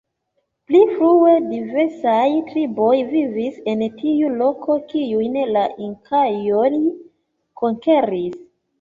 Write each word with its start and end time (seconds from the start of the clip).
Pli 0.69 0.79
frue 0.93 1.33
diversaj 1.49 2.23
triboj 2.47 2.95
vivis 3.13 3.61
en 3.75 3.85
tiu 4.01 4.33
loko, 4.41 4.81
kiujn 4.97 5.41
la 5.55 5.69
inkaoj 5.93 6.69
konkeris. 7.65 8.47